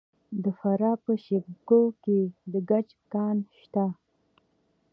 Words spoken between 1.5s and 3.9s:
کوه کې د ګچ کان شته.